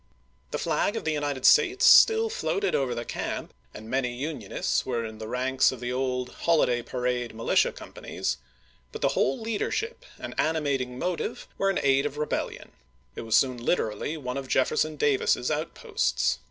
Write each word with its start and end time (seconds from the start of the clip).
The 0.49 0.57
flag 0.57 0.95
of 0.95 1.03
the 1.05 1.11
United 1.11 1.45
States 1.45 1.85
still 1.85 2.27
floated 2.27 2.73
over 2.73 2.95
the 2.95 3.05
camp 3.05 3.53
and 3.71 3.87
many 3.87 4.11
Unionists 4.15 4.83
were 4.83 5.05
in 5.05 5.19
the 5.19 5.27
ranks 5.27 5.71
of 5.71 5.79
the 5.79 5.93
old 5.93 6.29
holiday 6.29 6.81
parade 6.81 7.35
militia 7.35 7.71
companies, 7.71 8.37
but 8.91 9.03
the 9.03 9.09
whole 9.09 9.39
leadership 9.39 10.03
and 10.17 10.33
animating 10.39 10.97
motive 10.97 11.47
were 11.59 11.69
in 11.69 11.77
aid 11.83 12.07
of 12.07 12.17
rebellion: 12.17 12.71
it 13.15 13.21
was 13.21 13.43
already 13.43 13.61
literally 13.63 14.17
one 14.17 14.37
of 14.37 14.47
Jefferson 14.47 14.95
Davis's 14.95 15.51
outposts. 15.51 16.39